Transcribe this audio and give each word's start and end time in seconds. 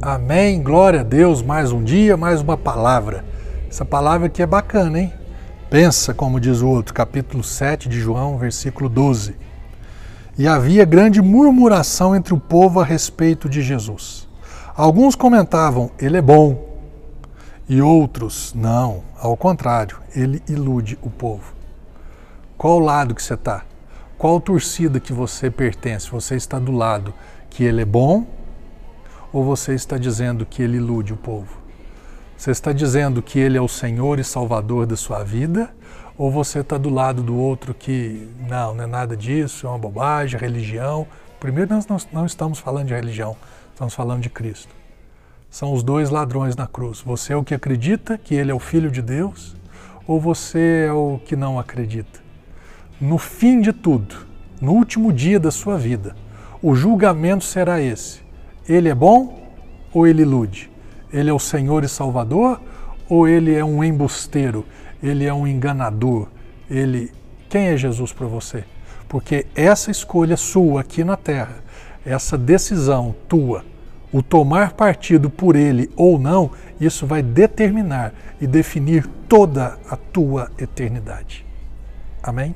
Amém, 0.00 0.62
glória 0.62 1.00
a 1.00 1.02
Deus, 1.02 1.42
mais 1.42 1.72
um 1.72 1.82
dia, 1.82 2.16
mais 2.16 2.40
uma 2.40 2.56
palavra. 2.56 3.24
Essa 3.68 3.84
palavra 3.84 4.28
aqui 4.28 4.40
é 4.40 4.46
bacana, 4.46 4.98
hein? 4.98 5.12
Pensa, 5.68 6.14
como 6.14 6.40
diz 6.40 6.62
o 6.62 6.68
outro, 6.68 6.94
capítulo 6.94 7.42
7 7.42 7.88
de 7.88 8.00
João, 8.00 8.38
versículo 8.38 8.88
12. 8.88 9.36
E 10.38 10.46
havia 10.46 10.86
grande 10.86 11.20
murmuração 11.20 12.16
entre 12.16 12.32
o 12.32 12.40
povo 12.40 12.80
a 12.80 12.84
respeito 12.84 13.46
de 13.46 13.60
Jesus. 13.60 14.26
Alguns 14.74 15.14
comentavam, 15.14 15.90
ele 15.98 16.16
é 16.16 16.22
bom. 16.22 16.78
E 17.68 17.82
outros, 17.82 18.54
não, 18.54 19.02
ao 19.18 19.36
contrário, 19.36 19.98
ele 20.14 20.40
ilude 20.48 20.98
o 21.02 21.10
povo. 21.10 21.52
Qual 22.56 22.78
lado 22.78 23.14
que 23.14 23.22
você 23.22 23.34
está? 23.34 23.64
Qual 24.16 24.40
torcida 24.40 24.98
que 24.98 25.12
você 25.12 25.50
pertence? 25.50 26.10
Você 26.10 26.36
está 26.36 26.58
do 26.58 26.72
lado 26.72 27.12
que 27.50 27.64
ele 27.64 27.82
é 27.82 27.84
bom 27.84 28.39
ou 29.32 29.44
você 29.44 29.74
está 29.74 29.96
dizendo 29.96 30.44
que 30.44 30.62
ele 30.62 30.76
ilude 30.76 31.12
o 31.12 31.16
povo? 31.16 31.58
Você 32.36 32.50
está 32.50 32.72
dizendo 32.72 33.22
que 33.22 33.38
ele 33.38 33.58
é 33.58 33.60
o 33.60 33.68
Senhor 33.68 34.18
e 34.18 34.24
Salvador 34.24 34.86
da 34.86 34.96
sua 34.96 35.22
vida? 35.22 35.70
Ou 36.16 36.30
você 36.30 36.60
está 36.60 36.76
do 36.76 36.90
lado 36.90 37.22
do 37.22 37.36
outro 37.36 37.72
que 37.74 38.28
não, 38.48 38.74
não 38.74 38.84
é 38.84 38.86
nada 38.86 39.16
disso, 39.16 39.66
é 39.66 39.70
uma 39.70 39.78
bobagem, 39.78 40.38
é 40.38 40.40
religião? 40.40 41.06
Primeiro, 41.38 41.70
nós 41.88 42.08
não 42.12 42.26
estamos 42.26 42.58
falando 42.58 42.88
de 42.88 42.94
religião, 42.94 43.36
estamos 43.72 43.94
falando 43.94 44.22
de 44.22 44.30
Cristo. 44.30 44.74
São 45.50 45.72
os 45.72 45.82
dois 45.82 46.10
ladrões 46.10 46.56
na 46.56 46.66
cruz. 46.66 47.00
Você 47.00 47.32
é 47.32 47.36
o 47.36 47.44
que 47.44 47.54
acredita 47.54 48.18
que 48.18 48.34
ele 48.34 48.50
é 48.50 48.54
o 48.54 48.58
Filho 48.58 48.90
de 48.90 49.02
Deus, 49.02 49.56
ou 50.06 50.20
você 50.20 50.86
é 50.88 50.92
o 50.92 51.20
que 51.24 51.36
não 51.36 51.58
acredita? 51.58 52.20
No 53.00 53.18
fim 53.18 53.60
de 53.60 53.72
tudo, 53.72 54.14
no 54.60 54.72
último 54.72 55.12
dia 55.12 55.38
da 55.38 55.50
sua 55.50 55.78
vida, 55.78 56.16
o 56.62 56.74
julgamento 56.74 57.44
será 57.44 57.80
esse 57.80 58.29
ele 58.72 58.88
é 58.88 58.94
bom 58.94 59.50
ou 59.92 60.06
ele 60.06 60.22
ilude? 60.22 60.70
Ele 61.12 61.28
é 61.28 61.32
o 61.32 61.38
Senhor 61.38 61.82
e 61.84 61.88
Salvador 61.88 62.60
ou 63.08 63.26
ele 63.26 63.54
é 63.54 63.64
um 63.64 63.82
embusteiro? 63.82 64.64
Ele 65.02 65.24
é 65.24 65.34
um 65.34 65.46
enganador? 65.46 66.28
Ele 66.70 67.12
quem 67.50 67.66
é 67.66 67.76
Jesus 67.76 68.12
para 68.12 68.28
você? 68.28 68.62
Porque 69.08 69.44
essa 69.56 69.90
escolha 69.90 70.36
sua 70.36 70.82
aqui 70.82 71.02
na 71.02 71.16
terra, 71.16 71.56
essa 72.06 72.38
decisão 72.38 73.12
tua, 73.28 73.64
o 74.12 74.22
tomar 74.22 74.74
partido 74.74 75.28
por 75.28 75.56
ele 75.56 75.90
ou 75.96 76.16
não, 76.16 76.52
isso 76.80 77.08
vai 77.08 77.24
determinar 77.24 78.14
e 78.40 78.46
definir 78.46 79.04
toda 79.28 79.76
a 79.90 79.96
tua 79.96 80.48
eternidade. 80.56 81.44
Amém? 82.22 82.54